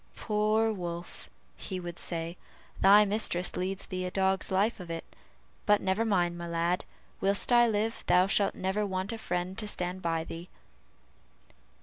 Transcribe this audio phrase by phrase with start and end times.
[0.15, 2.35] "Poor Wolf," he would say,
[2.79, 5.05] "thy mistress leads thee a dog's life of it;
[5.67, 6.85] but never mind, my lad,
[7.19, 10.49] whilst I live thou shalt never want a friend to stand by thee!"